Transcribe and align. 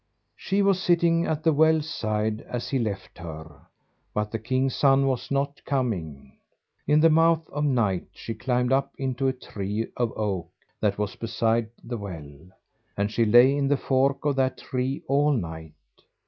She 0.35 0.63
was 0.63 0.81
sitting 0.81 1.27
at 1.27 1.43
the 1.43 1.53
well's 1.53 1.87
side 1.87 2.41
as 2.49 2.69
he 2.69 2.79
left 2.79 3.19
her, 3.19 3.67
but 4.15 4.31
the 4.31 4.39
king's 4.39 4.75
son 4.75 5.05
was 5.05 5.29
not 5.29 5.63
coming. 5.63 6.39
In 6.87 7.01
the 7.01 7.09
mouth 7.11 7.47
of 7.51 7.65
night 7.65 8.07
she 8.11 8.33
climbed 8.33 8.71
up 8.73 8.93
into 8.97 9.27
a 9.27 9.31
tree 9.33 9.85
of 9.95 10.11
oak 10.17 10.49
that 10.79 10.97
was 10.97 11.15
beside 11.15 11.69
the 11.83 11.97
well, 11.97 12.35
and 12.97 13.11
she 13.11 13.25
lay 13.25 13.55
in 13.55 13.67
the 13.67 13.77
fork 13.77 14.25
of 14.25 14.37
that 14.37 14.57
tree 14.57 15.03
all 15.07 15.33
night. 15.33 15.73